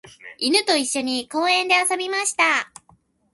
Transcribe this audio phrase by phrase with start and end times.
[0.39, 2.71] 犬と一緒に公園で遊びました。